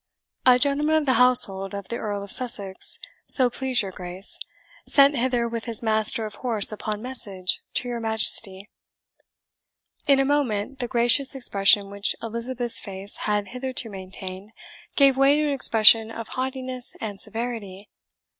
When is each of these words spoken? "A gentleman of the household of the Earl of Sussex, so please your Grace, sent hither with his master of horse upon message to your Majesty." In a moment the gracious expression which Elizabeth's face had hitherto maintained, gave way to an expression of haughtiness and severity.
"A 0.47 0.57
gentleman 0.57 0.95
of 0.95 1.05
the 1.05 1.13
household 1.21 1.75
of 1.75 1.89
the 1.89 1.97
Earl 1.97 2.23
of 2.23 2.31
Sussex, 2.31 2.97
so 3.27 3.51
please 3.51 3.83
your 3.83 3.91
Grace, 3.91 4.39
sent 4.87 5.15
hither 5.15 5.47
with 5.47 5.65
his 5.65 5.83
master 5.83 6.25
of 6.25 6.33
horse 6.41 6.71
upon 6.71 7.03
message 7.03 7.61
to 7.75 7.87
your 7.87 7.99
Majesty." 7.99 8.67
In 10.07 10.19
a 10.19 10.25
moment 10.25 10.79
the 10.79 10.87
gracious 10.87 11.35
expression 11.35 11.91
which 11.91 12.15
Elizabeth's 12.19 12.79
face 12.81 13.15
had 13.29 13.49
hitherto 13.49 13.91
maintained, 13.91 14.53
gave 14.95 15.17
way 15.17 15.35
to 15.35 15.43
an 15.47 15.53
expression 15.53 16.09
of 16.09 16.29
haughtiness 16.29 16.95
and 16.99 17.21
severity. 17.21 17.87